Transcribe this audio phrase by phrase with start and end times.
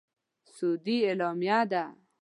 [0.55, 1.83] سعودي اسلامه دی.